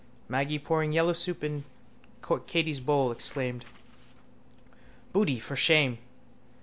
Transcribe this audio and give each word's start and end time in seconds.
Maggy, 0.27 0.57
pouring 0.57 0.93
yellow 0.93 1.13
soup 1.13 1.43
in 1.43 1.63
Katey's 2.47 2.79
bowl, 2.79 3.11
exclaimed: 3.11 3.65
—Boody! 5.13 5.37
For 5.37 5.55
shame! 5.55 5.99